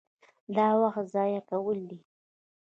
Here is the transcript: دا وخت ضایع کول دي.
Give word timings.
دا 0.55 0.67
وخت 0.81 1.05
ضایع 1.15 1.41
کول 1.49 1.79
دي. 1.89 1.99